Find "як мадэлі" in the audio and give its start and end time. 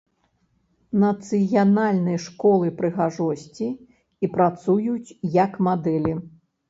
5.43-6.13